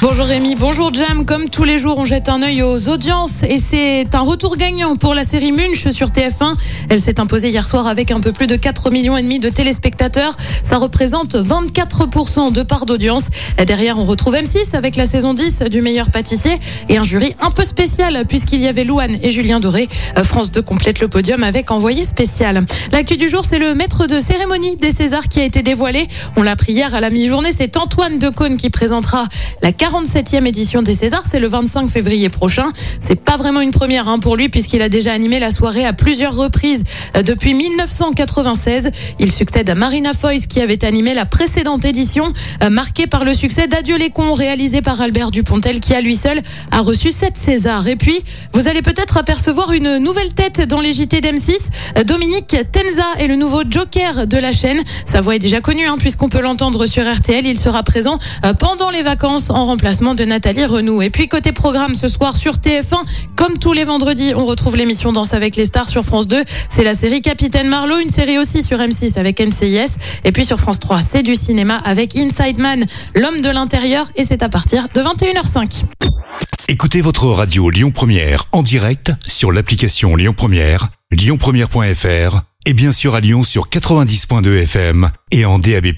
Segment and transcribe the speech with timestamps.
[0.00, 1.24] Bonjour Rémi, bonjour Jam.
[1.24, 4.94] Comme tous les jours, on jette un œil aux audiences et c'est un retour gagnant
[4.94, 6.54] pour la série Munch sur TF1.
[6.88, 9.48] Elle s'est imposée hier soir avec un peu plus de 4 millions et demi de
[9.48, 10.36] téléspectateurs.
[10.62, 13.24] Ça représente 24% de part d'audience.
[13.66, 17.50] Derrière, on retrouve M6 avec la saison 10 du meilleur pâtissier et un jury un
[17.50, 19.88] peu spécial puisqu'il y avait Louane et Julien Doré.
[20.16, 22.64] Euh, France 2 complète le podium avec envoyé spécial.
[22.92, 26.06] L'actu du jour, c'est le maître de cérémonie des Césars qui a été dévoilé.
[26.36, 27.50] On l'a appris hier à la mi-journée.
[27.56, 29.26] C'est Antoine Decaune qui présentera
[29.62, 31.22] la 47e édition des Césars.
[31.30, 32.66] C'est le 25 février prochain.
[33.00, 35.92] C'est pas vraiment une première hein, pour lui puisqu'il a déjà animé la soirée à
[35.92, 36.82] plusieurs reprises
[37.16, 38.90] euh, depuis 1996.
[39.20, 42.32] Il succède à Marina Foïs qui avait animé la précédente édition
[42.62, 46.16] euh, marquée par le succès d'Adieu les cons réalisé par Albert Dupontel qui à lui
[46.16, 46.42] seul
[46.72, 47.86] a reçu 7 Césars.
[47.86, 48.18] Et puis,
[48.54, 51.52] vous allez peut-être apercevoir une nouvelle tête dans les JT d'M6.
[51.96, 54.82] Euh, Dominique Tenza est le nouveau joker de la chaîne.
[55.06, 57.46] Sa voix est déjà connue hein, puisqu'on peut l'entendre sur RTL.
[57.46, 58.18] Il sera présent
[58.58, 61.02] pendant les vacances en remplacement de Nathalie Renou.
[61.02, 62.96] Et puis côté programme ce soir sur TF1,
[63.36, 66.42] comme tous les vendredis, on retrouve l'émission Danse avec les stars sur France 2.
[66.70, 69.96] C'est la série Capitaine Marlowe, une série aussi sur M6 avec NCIS.
[70.24, 72.82] Et puis sur France 3, c'est du cinéma avec Inside Man,
[73.14, 74.10] l'homme de l'intérieur.
[74.16, 75.84] Et c'est à partir de 21h05.
[76.68, 83.14] Écoutez votre radio Lyon Première en direct sur l'application Lyon Première, lyonpremière.fr et bien sûr
[83.14, 85.92] à Lyon sur 90.2 FM et en DAB+.